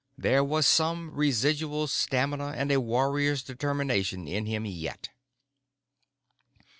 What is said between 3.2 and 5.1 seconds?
determination in him yet.